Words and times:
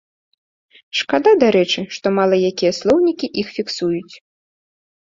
Шкада, 1.01 1.33
дарэчы, 1.43 1.81
што 1.99 2.07
мала 2.17 2.41
якія 2.51 2.75
слоўнікі 2.81 3.33
іх 3.45 3.55
фіксуюць. 3.57 4.15